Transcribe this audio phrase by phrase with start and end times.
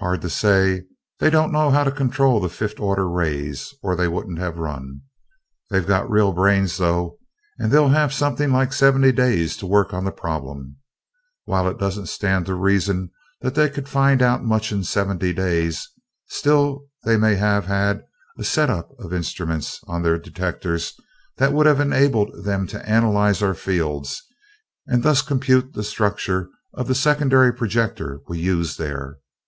[0.00, 0.82] "Hard to say.
[1.20, 5.02] They didn't know how to control the fifth order rays, or they wouldn't have run.
[5.70, 7.18] They've got real brains, though,
[7.56, 10.76] and they'll have something like seventy days to work on the problem.
[11.44, 13.12] While it doesn't stand to reason
[13.42, 15.88] that they could find out much in seventy days,
[16.26, 18.02] still they may have had
[18.36, 20.94] a set up of instruments on their detectors
[21.36, 24.20] that would have enabled them to analyze our fields
[24.88, 29.18] and thus compute the structure of the secondary projector we used there.